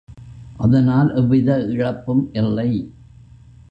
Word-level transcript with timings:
அதனால் 0.57 1.09
எவ்வித 1.13 1.59
இழப்பும் 1.67 2.29
இல்லை. 2.33 2.69